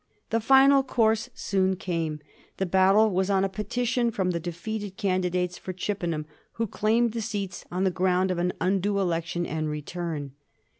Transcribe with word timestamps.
The 0.31 0.39
final 0.41 0.81
course 0.81 1.29
soon 1.35 1.75
came. 1.75 2.21
The 2.57 2.65
battle 2.65 3.11
was 3.11 3.29
on 3.29 3.43
a 3.43 3.49
peti 3.49 3.85
tion 3.85 4.09
from 4.09 4.31
the 4.31 4.39
defeated 4.39 4.97
candidates 4.97 5.59
for 5.59 5.73
Chippenham, 5.73 6.25
who 6.53 6.65
claimed 6.65 7.11
the 7.11 7.21
seats 7.21 7.65
on 7.71 7.83
the 7.83 7.91
ground 7.91 8.31
of 8.31 8.39
an 8.39 8.51
undue 8.59 8.97
election 8.97 9.45
and 9.45 9.69
return. 9.69 10.31